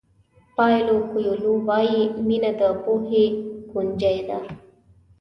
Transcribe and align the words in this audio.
پاویلو 0.55 0.95
کویلو 1.09 1.53
وایي 1.67 2.01
مینه 2.27 2.51
د 2.59 2.61
پوهې 2.83 3.25
کونجۍ 3.69 4.17
ده. 4.27 4.39